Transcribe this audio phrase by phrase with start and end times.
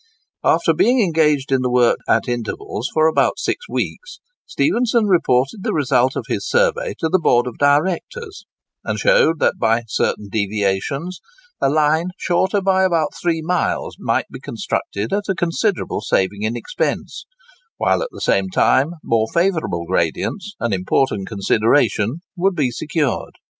[0.43, 5.73] After being engaged in the work at intervals for about six weeks, Stephenson reported the
[5.75, 8.47] result of his survey to the Board of Directors,
[8.83, 11.19] and showed that by certain deviations,
[11.61, 16.57] a line shorter by about three miles might be constructed at a considerable saving in
[16.57, 17.27] expense,
[17.77, 23.35] while at the same time more favourable gradients—an important consideration—would be secured.